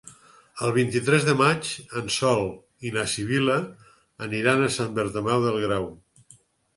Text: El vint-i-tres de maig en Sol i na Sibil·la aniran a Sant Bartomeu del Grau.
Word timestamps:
El 0.67 0.71
vint-i-tres 0.75 1.25
de 1.25 1.33
maig 1.41 1.67
en 1.99 2.07
Sol 2.15 2.41
i 2.89 2.93
na 2.95 3.03
Sibil·la 3.11 3.57
aniran 4.29 4.65
a 4.65 4.71
Sant 4.77 4.97
Bartomeu 4.97 5.45
del 5.45 5.61
Grau. 5.65 5.87